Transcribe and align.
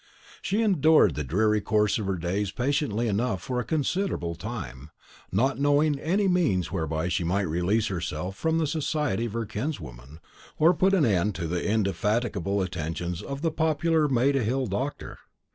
She 0.41 0.63
endured 0.63 1.13
the 1.13 1.23
dreary 1.23 1.61
course 1.61 1.99
of 1.99 2.07
her 2.07 2.15
days 2.15 2.49
patiently 2.49 3.07
enough 3.07 3.39
for 3.43 3.59
a 3.59 3.63
considerable 3.63 4.33
time, 4.33 4.89
not 5.31 5.59
knowing 5.59 5.99
any 5.99 6.27
means 6.27 6.71
whereby 6.71 7.07
she 7.07 7.23
might 7.23 7.41
release 7.43 7.85
herself 7.85 8.35
from 8.35 8.57
the 8.57 8.65
society 8.65 9.25
of 9.25 9.33
her 9.33 9.45
kinswoman, 9.45 10.19
or 10.57 10.73
put 10.73 10.95
an 10.95 11.05
end 11.05 11.35
to 11.35 11.45
the 11.47 11.63
indefatigable 11.63 12.63
attentions 12.63 13.21
of 13.21 13.43
the 13.43 13.51
popular 13.51 14.07
Maida 14.07 14.41
Hill 14.43 14.65
doctor. 14.65 15.19